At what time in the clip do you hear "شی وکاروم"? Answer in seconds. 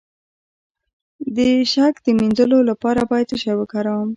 3.43-4.09